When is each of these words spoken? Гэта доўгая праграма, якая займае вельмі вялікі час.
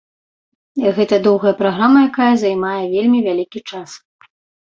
Гэта 0.99 1.15
доўгая 1.27 1.51
праграма, 1.59 1.99
якая 2.09 2.29
займае 2.43 2.81
вельмі 2.95 3.19
вялікі 3.27 3.59
час. 3.69 3.89